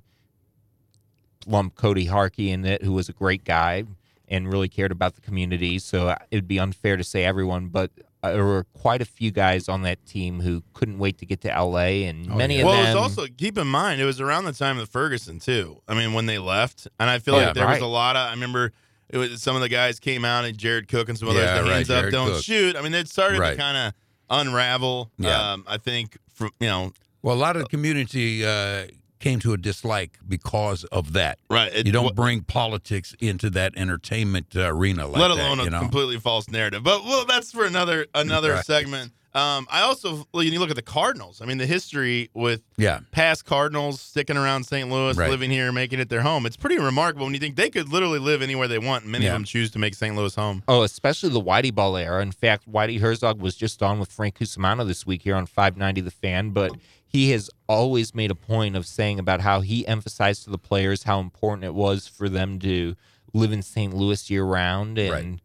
lump 1.46 1.74
Cory 1.74 2.04
Harkey 2.04 2.50
in 2.50 2.64
it, 2.64 2.82
who 2.82 2.92
was 2.92 3.08
a 3.08 3.12
great 3.12 3.44
guy 3.44 3.84
and 4.28 4.52
really 4.52 4.68
cared 4.68 4.92
about 4.92 5.14
the 5.14 5.20
community. 5.20 5.78
So 5.78 6.14
it'd 6.30 6.46
be 6.46 6.58
unfair 6.60 6.96
to 6.96 7.04
say 7.04 7.24
everyone, 7.24 7.68
but 7.68 7.90
uh, 7.98 8.04
there 8.22 8.44
were 8.44 8.64
quite 8.74 9.00
a 9.00 9.04
few 9.04 9.30
guys 9.30 9.68
on 9.68 9.82
that 9.82 10.04
team 10.06 10.40
who 10.40 10.62
couldn't 10.74 10.98
wait 10.98 11.18
to 11.18 11.26
get 11.26 11.40
to 11.42 11.48
LA, 11.48 12.04
and 12.08 12.30
Oh, 12.30 12.34
many 12.36 12.56
yeah. 12.56 12.60
of 12.62 12.66
Well, 12.66 12.76
them. 12.82 12.84
it 12.96 13.00
was 13.00 13.16
also 13.18 13.26
keep 13.36 13.56
in 13.58 13.66
mind 13.66 14.00
it 14.00 14.04
was 14.04 14.20
around 14.20 14.44
the 14.44 14.52
time 14.52 14.76
of 14.78 14.86
the 14.86 14.90
Ferguson 14.90 15.38
too. 15.38 15.80
I 15.88 15.94
mean, 15.94 16.12
when 16.12 16.26
they 16.26 16.38
left, 16.38 16.86
and 16.98 17.08
I 17.08 17.18
feel 17.18 17.34
Yeah, 17.38 17.46
like 17.46 17.54
there 17.54 17.66
was 17.66 17.80
a 17.80 17.86
lot 17.86 18.16
of. 18.16 18.28
I 18.28 18.32
remember 18.32 18.72
it 19.08 19.16
was 19.18 19.42
some 19.42 19.56
of 19.56 19.62
the 19.62 19.68
guys 19.68 19.98
came 19.98 20.24
out 20.24 20.44
and 20.44 20.56
Jared 20.56 20.86
Cook 20.88 21.08
and 21.08 21.18
some 21.18 21.28
others. 21.28 21.42
Yeah, 21.42 21.58
the 21.58 21.62
right, 21.64 21.72
hands 21.76 21.90
up, 21.90 22.00
Jared 22.02 22.12
don't 22.12 22.28
Cook. 22.32 22.42
shoot. 22.44 22.76
I 22.76 22.82
mean, 22.82 22.94
it 22.94 23.08
started 23.08 23.40
Right. 23.40 23.52
to 23.52 23.56
kind 23.56 23.76
of 23.76 23.92
unravel. 24.30 25.10
Yeah. 25.18 25.52
Um, 25.52 25.64
I 25.66 25.78
think 25.78 26.16
from 26.34 26.50
you 26.60 26.68
know, 26.68 26.92
Well, 27.22 27.34
a 27.34 27.38
lot 27.38 27.56
of 27.56 27.62
the 27.62 27.68
community 27.68 28.44
uh, 28.44 28.86
came 29.20 29.38
to 29.40 29.52
a 29.52 29.56
dislike 29.56 30.18
because 30.26 30.84
of 30.84 31.12
that. 31.12 31.38
right? 31.48 31.72
It, 31.72 31.86
you 31.86 31.92
don't 31.92 32.16
bring 32.16 32.40
politics 32.42 33.14
into 33.20 33.50
that 33.50 33.74
entertainment 33.76 34.46
uh, 34.56 34.72
arena 34.74 35.06
like 35.06 35.20
let 35.20 35.28
that, 35.28 35.34
alone 35.38 35.58
you 35.60 35.66
a 35.66 35.70
know? 35.70 35.78
completely 35.80 36.18
false 36.18 36.48
narrative. 36.48 36.82
But 36.82 37.04
well, 37.04 37.24
that's 37.26 37.52
for 37.52 37.64
another 37.64 38.06
another 38.14 38.54
Right. 38.54 38.64
segment. 38.64 39.12
Um, 39.32 39.68
I 39.70 39.82
also 39.82 40.26
well, 40.32 40.42
you 40.42 40.58
look 40.58 40.70
at 40.70 40.76
the 40.76 40.82
Cardinals. 40.82 41.40
I 41.40 41.44
mean, 41.44 41.58
the 41.58 41.66
history 41.66 42.30
with 42.34 42.62
yeah. 42.76 43.00
past 43.12 43.44
Cardinals 43.44 44.00
sticking 44.00 44.36
around 44.36 44.64
St. 44.64 44.90
Louis, 44.90 45.16
Right. 45.16 45.30
living 45.30 45.50
here, 45.50 45.70
making 45.70 46.00
it 46.00 46.08
their 46.08 46.22
home. 46.22 46.46
It's 46.46 46.56
pretty 46.56 46.78
remarkable 46.78 47.26
when 47.26 47.34
you 47.34 47.40
think 47.40 47.54
they 47.54 47.70
could 47.70 47.88
literally 47.90 48.18
live 48.18 48.42
anywhere 48.42 48.66
they 48.66 48.78
want. 48.80 49.04
and 49.04 49.12
Many 49.12 49.26
Yeah. 49.26 49.30
of 49.30 49.34
them 49.36 49.44
choose 49.44 49.70
to 49.70 49.78
make 49.78 49.94
St. 49.94 50.16
Louis 50.16 50.34
home. 50.34 50.64
Oh, 50.66 50.82
especially 50.82 51.28
the 51.30 51.40
Whitey 51.40 51.72
Ball 51.72 51.96
era. 51.96 52.20
In 52.22 52.32
fact, 52.32 52.70
Whitey 52.70 52.98
Herzog 53.00 53.40
was 53.40 53.54
just 53.54 53.82
on 53.84 54.00
with 54.00 54.10
Frank 54.10 54.36
Cusimano 54.38 54.84
this 54.86 55.06
week 55.06 55.22
here 55.22 55.36
on 55.36 55.46
590 55.46 56.00
The 56.00 56.10
Fan, 56.10 56.50
but 56.50 56.72
he 57.06 57.30
has 57.30 57.50
always 57.68 58.14
made 58.14 58.30
a 58.32 58.36
point 58.36 58.74
of 58.76 58.84
saying 58.86 59.18
about 59.20 59.40
how 59.42 59.60
he 59.60 59.86
emphasized 59.86 60.42
to 60.44 60.50
the 60.50 60.58
players 60.58 61.04
how 61.04 61.20
important 61.20 61.64
it 61.64 61.74
was 61.74 62.08
for 62.08 62.28
them 62.28 62.58
to 62.60 62.96
live 63.32 63.52
in 63.52 63.62
St. 63.62 63.94
Louis 63.94 64.28
year 64.28 64.42
round. 64.44 64.98
And 64.98 65.12
Right. 65.12 65.40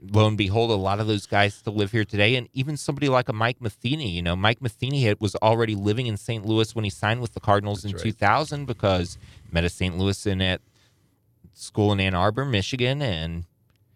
Lo 0.00 0.26
and 0.26 0.36
behold, 0.36 0.70
a 0.70 0.74
lot 0.74 1.00
of 1.00 1.06
those 1.06 1.26
guys 1.26 1.54
still 1.54 1.74
live 1.74 1.90
here 1.92 2.04
today. 2.04 2.36
And 2.36 2.48
even 2.52 2.76
somebody 2.76 3.08
like 3.08 3.28
a 3.28 3.32
Mike 3.32 3.60
Matheny, 3.60 4.10
you 4.10 4.22
know, 4.22 4.36
Mike 4.36 4.60
Matheny 4.60 5.12
was 5.20 5.34
already 5.36 5.74
living 5.74 6.06
in 6.06 6.16
St. 6.16 6.44
Louis 6.44 6.74
when 6.74 6.84
he 6.84 6.90
signed 6.90 7.20
with 7.20 7.34
the 7.34 7.40
Cardinals 7.40 7.82
That's 7.82 7.92
in 7.92 7.96
right. 7.98 8.04
2000 8.18 8.66
because 8.66 9.18
met 9.50 9.64
a 9.64 9.68
St. 9.70 9.96
Louis 9.96 10.26
in 10.26 10.40
at 10.42 10.60
school 11.54 11.92
in 11.92 12.00
Ann 12.00 12.14
Arbor, 12.14 12.44
Michigan, 12.44 13.00
and 13.02 13.44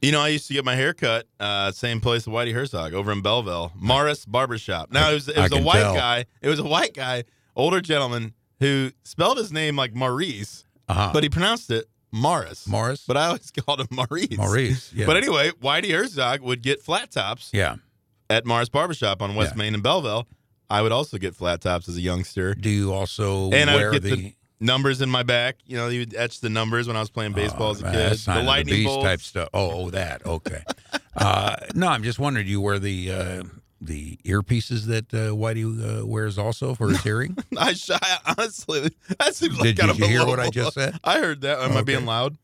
You 0.03 0.13
know, 0.13 0.21
I 0.21 0.29
used 0.29 0.47
to 0.49 0.55
get 0.55 0.65
my 0.65 0.77
hair 0.77 0.95
cut, 0.95 1.27
uh, 1.39 1.71
same 1.73 2.01
place 2.01 2.23
as 2.27 2.33
Whitey 2.33 2.55
Herzog 2.55 2.95
over 2.95 3.13
in 3.13 3.21
Belleville, 3.21 3.73
Morris 3.77 4.25
Barbershop. 4.25 4.91
Now 4.91 5.11
it 5.11 5.15
was 5.15 5.29
it 5.29 5.37
was 5.39 5.53
a 5.53 5.61
white 5.63 5.81
tell. 5.83 5.95
guy. 5.95 6.25
It 6.41 6.49
was 6.49 6.59
a 6.59 6.65
white 6.65 6.95
guy, 6.95 7.25
older 7.55 7.81
gentleman 7.83 8.33
who 8.61 8.93
spelled 9.03 9.37
his 9.37 9.53
name 9.53 9.77
like 9.77 9.95
Maurice, 9.95 10.65
Uh-huh. 10.89 11.11
but 11.13 11.23
he 11.23 11.29
pronounced 11.29 11.71
it 11.71 11.87
Morris. 12.13 12.67
Morris? 12.67 13.05
But 13.07 13.17
I 13.17 13.27
always 13.27 13.51
called 13.67 13.81
him 13.81 13.89
Maurice. 13.91 14.37
Maurice. 14.37 14.93
Yeah. 14.93 15.07
But 15.07 15.17
anyway, 15.17 15.51
Whitey 15.63 15.93
Herzog 15.93 16.41
would 16.43 16.63
get 16.63 16.83
flat 16.83 17.11
tops 17.11 17.51
yeah. 17.53 17.77
at 18.29 18.47
Morris 18.47 18.69
Barbershop 18.69 19.23
on 19.23 19.35
West 19.35 19.53
Yeah. 19.53 19.59
Main 19.59 19.75
in 19.75 19.81
Belleville. 19.81 20.27
I 20.69 20.83
would 20.83 20.93
also 20.93 21.19
get 21.19 21.35
flat 21.35 21.61
tops 21.61 21.89
as 21.89 21.97
a 21.97 22.01
youngster. 22.01 22.55
Do 22.55 22.71
you 22.71 22.93
also 22.93 23.51
And 23.51 23.69
I 23.69 23.77
would 23.77 23.93
get 23.95 24.03
the, 24.03 24.17
the 24.17 24.35
numbers 24.61 25.01
in 25.01 25.11
my 25.11 25.23
back. 25.25 25.57
You 25.67 25.77
know, 25.77 25.89
you 25.89 26.01
would 26.01 26.15
etch 26.15 26.41
the 26.41 26.51
numbers 26.51 26.87
when 26.87 26.97
I 26.97 27.01
was 27.01 27.11
playing 27.11 27.33
baseball 27.33 27.69
Oh, 27.69 27.71
as 27.73 27.83
a 27.83 27.91
kid. 27.91 28.19
The 28.19 28.43
lightning 28.43 28.75
beast 28.77 28.87
bolts. 28.87 29.05
type 29.05 29.21
stuff. 29.21 29.49
Oh, 29.53 29.71
oh, 29.73 29.91
that. 29.91 30.25
Okay. 30.25 30.63
uh, 31.17 31.57
no, 31.75 31.89
I'm 31.89 32.05
just 32.05 32.19
wondering. 32.19 32.47
Do 32.47 32.53
you 32.53 32.61
wear 32.61 32.79
the 32.79 33.11
uh, 33.11 33.43
the 33.81 34.19
earpieces 34.25 34.87
that 34.87 35.13
uh, 35.15 35.33
Whitey 35.35 35.65
uh, 36.03 36.07
wears 36.07 36.37
also 36.39 36.75
for 36.75 36.89
his 36.91 37.01
hearing? 37.03 37.37
I 37.59 37.73
shy 37.73 37.99
honestly. 38.27 38.91
That 39.19 39.35
seems 39.35 39.55
like 39.59 39.63
Did- 39.75 39.79
kind 39.79 39.89
did 39.93 39.97
of 39.97 39.99
you 39.99 40.05
a 40.05 40.09
hear 40.09 40.27
what 40.27 40.39
I 40.41 40.51
just 40.51 40.75
said? 40.75 40.99
I 41.05 41.19
heard 41.19 41.41
that. 41.43 41.59
Am 41.61 41.77
I 41.77 41.83
being 41.83 42.07
loud? 42.07 42.37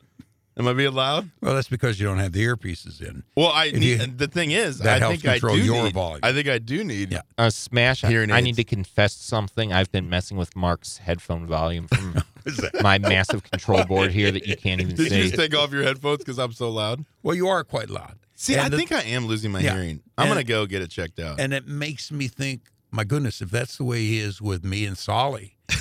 Am 0.59 0.66
I 0.66 0.73
being 0.73 0.95
loud? 0.95 1.28
Well, 1.43 1.55
that's 1.55 1.69
because 1.69 2.00
you 2.00 2.07
don't 2.07 2.16
have 2.19 2.33
the 2.33 2.43
earpieces 2.43 3.02
in. 3.07 3.25
Well, 3.37 3.49
I 3.49 3.66
If 3.66 3.75
need, 3.75 4.00
you- 4.00 4.07
the 4.07 4.26
thing 4.26 4.52
is, 4.52 4.78
that 4.78 4.97
I 4.97 4.99
helps 5.00 5.21
think 5.21 5.26
I 5.28 5.33
control 5.35 5.57
do 5.57 5.62
your 5.62 5.83
need, 5.85 5.93
volume. 5.93 6.21
I 6.23 6.33
think 6.33 6.49
I 6.49 6.57
do 6.57 6.83
need. 6.83 7.12
Yeah. 7.12 7.21
Uh, 7.37 7.50
Smash, 7.50 8.02
I, 8.02 8.09
Hearing 8.09 8.31
I 8.31 8.38
aids. 8.38 8.45
need 8.47 8.57
to 8.57 8.64
confess 8.64 9.12
something. 9.12 9.75
I've 9.75 9.93
been 9.93 10.09
messing 10.09 10.38
with 10.38 10.57
Mark's 10.57 10.97
headphone 10.97 11.47
volume 11.47 11.88
from 11.88 12.23
my 12.81 12.97
massive 12.97 13.43
control 13.43 13.85
board 13.85 14.12
here 14.12 14.31
that 14.31 14.47
you 14.47 14.57
can't 14.57 14.81
even 14.81 14.97
Did 14.97 15.05
you 15.05 15.11
see. 15.11 15.23
just 15.25 15.35
take 15.35 15.55
off 15.55 15.73
your 15.73 15.83
headphones 15.83 16.19
because 16.21 16.38
I'm 16.38 16.52
so 16.52 16.71
loud? 16.71 17.05
Well, 17.23 17.35
you 17.37 17.49
are 17.49 17.62
quite 17.62 17.90
loud. 17.90 18.16
See, 18.38 18.52
And 18.55 18.62
I 18.62 18.69
the- 18.69 18.76
think 18.76 18.93
I 18.93 19.00
am 19.02 19.26
losing 19.26 19.50
my 19.50 19.61
Yeah. 19.61 19.73
hearing. 19.75 20.02
I'm 20.19 20.26
And- 20.26 20.31
gonna 20.35 20.45
go 20.45 20.66
get 20.66 20.83
it 20.83 20.90
checked 20.90 21.19
out. 21.19 21.40
and 21.40 21.52
it 21.52 21.66
makes 21.66 22.12
me 22.12 22.28
think, 22.28 22.62
my 22.90 23.02
goodness, 23.05 23.40
if 23.43 23.50
that's 23.50 23.76
the 23.78 23.85
way 23.85 23.99
he 24.00 24.19
is 24.19 24.40
with 24.43 24.62
me 24.64 24.85
and 24.85 24.97
Solly, 24.97 25.57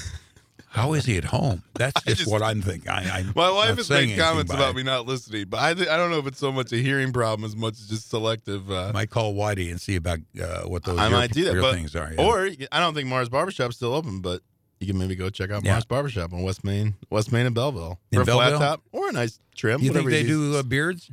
how 0.70 0.94
is 0.94 1.06
he 1.06 1.18
at 1.18 1.26
home? 1.26 1.64
That's 1.76 2.02
just, 2.04 2.18
just- 2.20 2.32
what 2.32 2.42
I'm 2.42 2.62
thinking. 2.62 2.90
I, 2.90 3.20
I'm 3.20 3.34
My 3.36 3.50
wife 3.52 3.78
has 3.78 3.90
made 3.90 4.18
comments 4.18 4.54
about 4.54 4.72
it. 4.72 4.76
me 4.78 4.84
not 4.84 5.06
listening, 5.06 5.46
but 5.50 5.60
I 5.62 5.74
th- 5.74 5.88
I 5.88 5.98
don't 5.98 6.12
know 6.12 6.18
if 6.20 6.28
it's 6.28 6.40
so 6.40 6.52
much 6.52 6.72
a 6.74 6.78
hearing 6.78 7.12
problem 7.14 7.46
as 7.46 7.56
much 7.56 7.74
as 7.74 7.88
just 7.88 8.10
selective. 8.10 8.70
Uh, 8.72 8.88
I 8.88 8.92
might 8.92 9.10
call 9.10 9.34
Whitey 9.34 9.70
and 9.70 9.80
see 9.80 9.96
about 9.96 10.20
uh, 10.42 10.62
what 10.64 10.84
those 10.84 10.98
I 10.98 11.06
ear- 11.06 11.12
might 11.12 11.32
do 11.32 11.46
that, 11.46 11.60
but 11.62 11.74
things 11.76 11.96
are. 11.96 12.14
yeah. 12.14 12.22
or 12.22 12.50
I 12.72 12.80
don't 12.80 12.94
think 12.94 13.08
Mars 13.08 13.30
Barbershop's 13.30 13.76
still 13.78 13.94
open, 13.94 14.20
but 14.22 14.42
you 14.80 14.88
can 14.88 14.98
maybe 14.98 15.16
go 15.16 15.30
check 15.30 15.52
out 15.52 15.64
Yeah. 15.64 15.74
Mars 15.74 15.86
Barbershop 15.86 16.34
on 16.34 16.44
West 16.44 16.64
Main, 16.64 16.96
West 17.10 17.32
Main 17.32 17.46
and 17.46 17.56
Belleville 17.56 18.00
In 18.12 18.18
for 18.18 18.24
a 18.24 18.26
Belleville? 18.26 18.58
flat 18.58 18.68
top 18.68 18.82
or 18.92 19.10
a 19.10 19.12
nice 19.14 19.40
trim. 19.56 19.82
you 19.82 19.92
think 19.94 20.06
whatever 20.06 20.10
they 20.10 20.24
do 20.24 20.56
uh, 20.58 20.64
beards? 20.64 21.10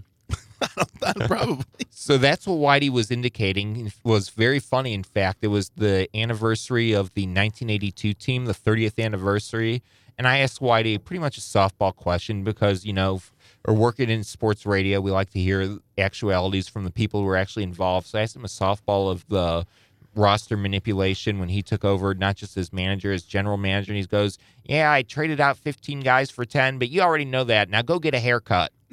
Probably. 1.26 1.64
So 1.90 2.18
that's 2.18 2.46
what 2.46 2.56
Whitey 2.56 2.90
was 2.90 3.10
indicating. 3.10 3.86
It 3.86 3.94
was 4.04 4.28
very 4.28 4.58
funny. 4.58 4.94
In 4.94 5.02
fact, 5.02 5.38
it 5.42 5.48
was 5.48 5.70
the 5.76 6.08
anniversary 6.16 6.92
of 6.92 7.12
the 7.14 7.22
1982 7.22 8.14
team, 8.14 8.44
the 8.46 8.54
30th 8.54 9.02
anniversary. 9.02 9.82
And 10.18 10.28
I 10.28 10.38
asked 10.38 10.60
Whitey 10.60 11.02
pretty 11.02 11.20
much 11.20 11.38
a 11.38 11.40
softball 11.40 11.94
question 11.94 12.44
because, 12.44 12.84
you 12.84 12.92
know, 12.92 13.20
or 13.64 13.74
working 13.74 14.10
in 14.10 14.24
sports 14.24 14.66
radio, 14.66 15.00
we 15.00 15.10
like 15.10 15.30
to 15.30 15.40
hear 15.40 15.78
actualities 15.96 16.68
from 16.68 16.84
the 16.84 16.90
people 16.90 17.22
who 17.22 17.28
are 17.28 17.36
actually 17.36 17.62
involved. 17.62 18.08
So 18.08 18.18
I 18.18 18.22
asked 18.22 18.36
him 18.36 18.44
a 18.44 18.48
softball 18.48 19.10
of 19.10 19.24
the 19.28 19.66
roster 20.14 20.56
manipulation 20.56 21.38
when 21.38 21.48
he 21.48 21.62
took 21.62 21.84
over, 21.84 22.14
not 22.14 22.36
just 22.36 22.56
as 22.56 22.72
manager, 22.72 23.12
as 23.12 23.22
general 23.22 23.56
manager. 23.56 23.92
And 23.92 23.98
he 23.98 24.06
goes, 24.06 24.38
Yeah, 24.64 24.92
I 24.92 25.02
traded 25.02 25.40
out 25.40 25.56
15 25.56 26.00
guys 26.00 26.30
for 26.30 26.44
10, 26.44 26.78
but 26.78 26.90
you 26.90 27.00
already 27.00 27.24
know 27.24 27.44
that. 27.44 27.70
Now 27.70 27.82
go 27.82 27.98
get 27.98 28.14
a 28.14 28.20
haircut. 28.20 28.72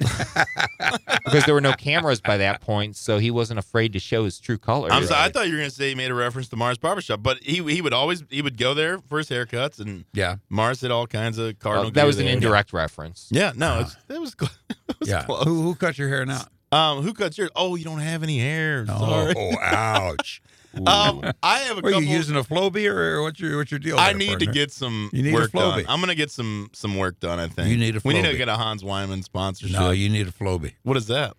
because 1.30 1.44
there 1.46 1.54
were 1.54 1.60
no 1.60 1.72
cameras 1.72 2.20
by 2.20 2.36
that 2.38 2.60
point, 2.60 2.96
so 2.96 3.18
he 3.18 3.30
wasn't 3.30 3.58
afraid 3.58 3.92
to 3.92 3.98
show 3.98 4.24
his 4.24 4.38
true 4.40 4.58
colors. 4.58 4.92
I'm 4.92 5.04
sorry. 5.04 5.22
I 5.24 5.28
thought 5.30 5.46
you 5.46 5.52
were 5.52 5.58
going 5.58 5.70
to 5.70 5.74
say 5.74 5.90
he 5.90 5.94
made 5.94 6.10
a 6.10 6.14
reference 6.14 6.48
to 6.48 6.56
Mars 6.56 6.78
Barbershop, 6.78 7.22
but 7.22 7.38
he 7.42 7.62
he 7.72 7.80
would 7.80 7.92
always 7.92 8.22
he 8.30 8.42
would 8.42 8.56
go 8.58 8.74
there 8.74 8.98
for 9.08 9.18
his 9.18 9.28
haircuts, 9.28 9.78
and 9.80 10.04
Yeah, 10.12 10.36
Mars 10.48 10.80
did 10.80 10.90
all 10.90 11.06
kinds 11.06 11.38
of 11.38 11.56
Well, 11.64 11.84
that 11.84 11.94
gear 11.94 12.06
was 12.06 12.18
an 12.18 12.26
there. 12.26 12.34
indirect 12.34 12.72
reference. 12.72 13.28
Yeah, 13.30 13.52
no, 13.54 13.80
it's, 13.80 13.96
it 14.08 14.20
was. 14.20 14.34
It 14.90 14.96
was 14.98 15.08
yeah. 15.08 15.22
close. 15.22 15.44
Who, 15.44 15.62
who 15.62 15.74
cut 15.76 15.96
your 15.98 16.08
hair 16.08 16.26
now? 16.26 16.42
Um, 16.72 17.02
who 17.02 17.14
cuts 17.14 17.38
yours? 17.38 17.50
Oh, 17.56 17.76
you 17.76 17.84
don't 17.84 18.00
have 18.00 18.22
any 18.24 18.38
hair. 18.38 18.84
Sorry. 18.86 19.34
Oh, 19.36 19.56
ouch. 19.62 20.42
Um, 20.86 21.22
I 21.42 21.58
have 21.60 21.78
a 21.78 21.82
Are 21.86 21.90
you 21.90 22.00
using 22.00 22.36
a 22.36 22.44
Flowbee 22.44 22.88
or, 22.90 23.16
or 23.16 23.22
what's 23.22 23.40
your 23.40 23.56
what's 23.56 23.70
your 23.70 23.80
deal? 23.80 23.98
I 23.98 24.08
there, 24.10 24.18
need 24.18 24.38
to 24.40 24.46
get 24.46 24.70
some 24.72 25.10
You 25.12 25.22
need 25.24 25.30
a 25.30 25.34
work 25.34 25.50
Flowbee. 25.50 25.76
done. 25.78 25.84
I'm 25.88 26.00
gonna 26.00 26.14
get 26.14 26.30
some 26.30 26.70
some 26.72 26.96
work 26.96 27.18
done. 27.20 27.38
I 27.40 27.48
think 27.48 27.68
You 27.70 27.76
need 27.76 27.96
a 27.96 28.00
We 28.04 28.14
need 28.14 28.24
to 28.24 28.36
get 28.36 28.48
a 28.48 28.56
Hans 28.56 28.82
Wiemann 28.84 29.22
sponsorship. 29.24 29.78
No, 29.78 29.90
you 29.90 30.08
need 30.08 30.28
a 30.28 30.32
Flowbee. 30.32 30.74
what 30.82 30.96
is 30.96 31.06
that? 31.08 31.34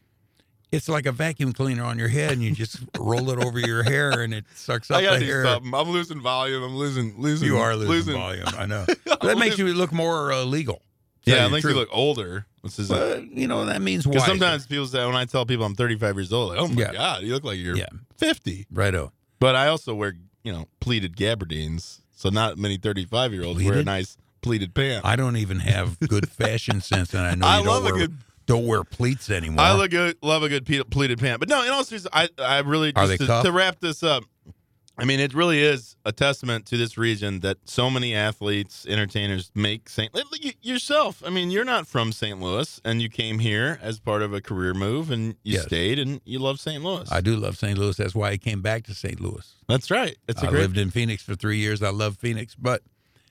It's 0.71 0.87
like 0.87 1.05
a 1.05 1.11
vacuum 1.11 1.51
cleaner 1.51 1.83
on 1.83 1.99
your 1.99 2.07
head, 2.07 2.31
and 2.31 2.41
you 2.41 2.51
just 2.53 2.77
roll 2.97 3.29
it 3.29 3.43
over 3.43 3.59
your 3.59 3.83
hair, 3.83 4.21
and 4.21 4.33
it 4.33 4.45
sucks 4.55 4.89
up 4.89 4.97
I 4.97 5.01
gotta 5.03 5.19
the 5.19 5.25
do 5.25 5.31
hair. 5.31 5.43
something. 5.43 5.73
I'm 5.73 5.89
losing 5.89 6.21
volume. 6.21 6.63
I'm 6.63 6.77
losing 6.77 7.13
losing. 7.17 7.47
You 7.47 7.57
are 7.57 7.75
losing, 7.75 8.13
volume. 8.13 8.45
I 8.57 8.65
know. 8.67 8.85
That 9.21 9.37
makes 9.37 9.57
you 9.59 9.67
look 9.73 9.91
more 9.91 10.31
uh, 10.31 10.43
legal. 10.43 10.81
Yeah, 11.25 11.45
it 11.45 11.51
makes 11.51 11.63
you 11.65 11.73
look 11.75 11.89
older. 11.91 12.45
This 12.63 12.79
is 12.79 12.89
you 12.89 13.47
know 13.47 13.65
that 13.65 13.81
means 13.81 14.03
because 14.05 14.21
why? 14.21 14.27
sometimes 14.27 14.65
people 14.65 14.87
say 14.87 15.05
when 15.05 15.15
I 15.15 15.25
tell 15.25 15.45
people 15.45 15.65
I'm 15.65 15.75
35 15.75 16.15
years 16.15 16.31
old, 16.33 16.49
like, 16.49 16.59
oh 16.59 16.67
my 16.67 16.81
Yeah. 16.81 16.93
god, 16.93 17.21
you 17.23 17.33
look 17.33 17.43
like 17.43 17.57
you're 17.59 17.75
Yeah. 17.75 17.85
50. 18.17 18.65
righto. 18.71 19.11
But 19.41 19.55
I 19.57 19.67
also 19.67 19.93
wear 19.95 20.13
you 20.43 20.53
know 20.53 20.67
pleated 20.79 21.17
gabardines, 21.17 21.99
so 22.15 22.29
not 22.29 22.57
many 22.57 22.77
35 22.77 23.33
year 23.33 23.43
olds 23.43 23.61
wear 23.61 23.79
a 23.79 23.83
nice 23.83 24.15
pleated 24.41 24.73
pant. 24.73 25.03
I 25.03 25.15
don't 25.17 25.35
even 25.35 25.59
have 25.59 25.99
good 25.99 26.29
fashion 26.41 26.79
sense, 26.79 27.13
and 27.13 27.25
I 27.25 27.35
know 27.35 27.47
I 27.47 27.59
you 27.59 27.65
love 27.67 27.83
don't 27.83 27.91
a 27.91 27.95
wear, 27.95 28.07
good- 28.07 28.17
don't 28.45 28.65
wear 28.67 28.83
pleats 28.83 29.29
anymore. 29.29 29.63
I 29.63 29.73
look 29.73 29.91
good, 29.91 30.17
love 30.21 30.43
a 30.43 30.49
good 30.49 30.65
pleated 30.91 31.19
pant. 31.19 31.39
But 31.39 31.49
no, 31.49 31.63
in 31.63 31.69
all 31.71 31.83
seriousness, 31.83 32.11
I 32.13 32.29
I 32.37 32.59
really 32.59 32.93
Are 32.95 33.07
just 33.07 33.19
they 33.19 33.25
to, 33.27 33.41
to 33.43 33.51
wrap 33.51 33.79
this 33.79 34.03
up. 34.03 34.23
I 35.01 35.05
mean, 35.05 35.19
it 35.19 35.33
really 35.33 35.59
is 35.61 35.95
a 36.05 36.11
testament 36.11 36.67
to 36.67 36.77
this 36.77 36.95
region 36.97 37.39
that 37.39 37.57
so 37.65 37.89
many 37.89 38.13
athletes, 38.13 38.85
entertainers 38.87 39.51
make 39.55 39.89
St. 39.89 40.11
Yourself, 40.61 41.23
I 41.25 41.31
mean, 41.31 41.49
you're 41.49 41.65
not 41.65 41.87
from 41.87 42.11
St. 42.11 42.39
Louis, 42.39 42.79
and 42.85 43.01
you 43.01 43.09
came 43.09 43.39
here 43.39 43.79
as 43.81 43.99
part 43.99 44.21
of 44.21 44.31
a 44.31 44.39
career 44.41 44.75
move, 44.75 45.09
and 45.09 45.35
you 45.43 45.53
Yes. 45.55 45.63
stayed, 45.63 45.97
and 45.97 46.21
you 46.23 46.37
love 46.37 46.59
St. 46.59 46.83
Louis. 46.83 47.11
I 47.11 47.19
do 47.19 47.35
love 47.35 47.57
St. 47.57 47.77
Louis. 47.79 47.97
That's 47.97 48.13
why 48.13 48.29
I 48.29 48.37
came 48.37 48.61
back 48.61 48.83
to 48.85 48.93
St. 48.93 49.19
Louis. 49.19 49.55
That's 49.67 49.89
right. 49.89 50.17
It's 50.27 50.43
a 50.43 50.47
I 50.47 50.49
great. 50.51 50.61
lived 50.61 50.77
in 50.77 50.91
Phoenix 50.91 51.23
for 51.23 51.33
three 51.35 51.57
years. 51.57 51.81
I 51.81 51.89
love 51.89 52.17
Phoenix, 52.17 52.53
but 52.53 52.83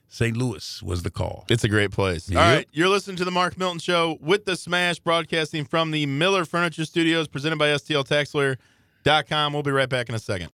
St. 0.08 0.36
Louis 0.36 0.82
was 0.82 1.04
the 1.04 1.10
call. 1.10 1.44
It's 1.48 1.62
a 1.62 1.68
great 1.68 1.92
place. 1.92 2.28
Yep. 2.28 2.40
All 2.42 2.52
right, 2.52 2.68
you're 2.72 2.88
listening 2.88 3.16
to 3.18 3.24
the 3.24 3.30
Mark 3.30 3.56
Milton 3.56 3.78
Show 3.78 4.18
with 4.20 4.44
the 4.44 4.56
Smash, 4.56 4.98
broadcasting 4.98 5.64
from 5.64 5.92
the 5.92 6.04
Miller 6.06 6.44
Furniture 6.44 6.84
Studios, 6.84 7.28
presented 7.28 7.60
by 7.60 7.68
STL 7.68 8.02
Tax 8.04 8.34
Lawyer.com. 8.34 9.52
We'll 9.52 9.62
be 9.62 9.70
right 9.70 9.88
back 9.88 10.08
in 10.08 10.16
a 10.16 10.18
second. 10.18 10.48